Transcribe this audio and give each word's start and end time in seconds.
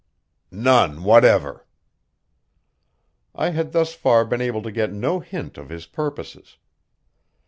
"None 0.49 1.03
whatever." 1.03 1.67
I 3.35 3.49
had 3.51 3.71
thus 3.71 3.93
far 3.93 4.25
been 4.25 4.41
able 4.41 4.63
to 4.63 4.71
get 4.71 4.91
no 4.91 5.19
hint 5.19 5.59
of 5.59 5.69
his 5.69 5.85
purposes. 5.85 6.57